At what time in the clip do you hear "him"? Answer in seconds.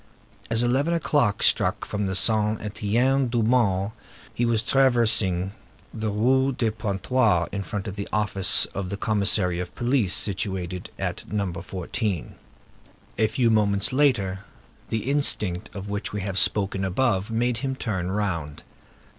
17.57-17.75